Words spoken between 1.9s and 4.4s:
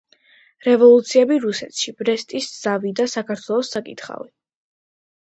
ბრესტის ზავი და საქართველოს საკითხავი